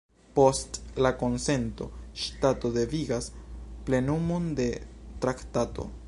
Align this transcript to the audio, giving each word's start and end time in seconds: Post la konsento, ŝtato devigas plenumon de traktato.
Post 0.37 0.77
la 1.05 1.09
konsento, 1.17 1.87
ŝtato 2.21 2.71
devigas 2.77 3.27
plenumon 3.91 4.47
de 4.61 4.67
traktato. 5.27 5.87